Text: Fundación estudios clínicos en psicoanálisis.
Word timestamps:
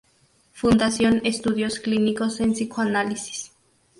Fundación 0.53 1.21
estudios 1.25 1.79
clínicos 1.79 2.39
en 2.39 2.53
psicoanálisis. 2.53 3.51